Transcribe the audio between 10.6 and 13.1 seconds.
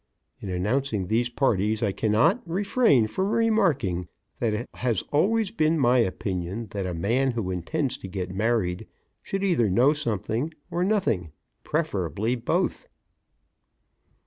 or nothing, preferably both.